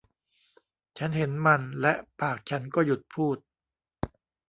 [0.97, 3.37] ฉันเห็นมันและปากฉันก็หยุดพูด